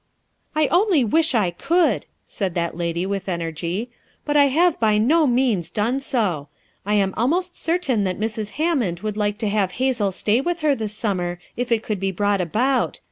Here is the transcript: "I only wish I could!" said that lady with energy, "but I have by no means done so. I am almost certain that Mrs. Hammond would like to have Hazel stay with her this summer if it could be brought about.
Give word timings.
"I 0.55 0.65
only 0.69 1.03
wish 1.05 1.35
I 1.35 1.51
could!" 1.51 2.07
said 2.25 2.55
that 2.55 2.75
lady 2.75 3.05
with 3.05 3.29
energy, 3.29 3.91
"but 4.25 4.35
I 4.35 4.45
have 4.45 4.79
by 4.79 4.97
no 4.97 5.27
means 5.27 5.69
done 5.69 5.99
so. 5.99 6.47
I 6.87 6.95
am 6.95 7.13
almost 7.15 7.55
certain 7.55 8.03
that 8.05 8.19
Mrs. 8.19 8.53
Hammond 8.53 9.01
would 9.01 9.15
like 9.15 9.37
to 9.37 9.49
have 9.49 9.73
Hazel 9.73 10.11
stay 10.11 10.41
with 10.41 10.61
her 10.61 10.73
this 10.73 10.95
summer 10.95 11.37
if 11.55 11.71
it 11.71 11.83
could 11.83 11.99
be 11.99 12.11
brought 12.11 12.41
about. 12.41 12.97